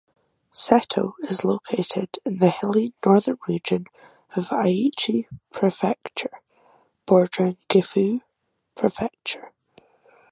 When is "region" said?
3.47-3.85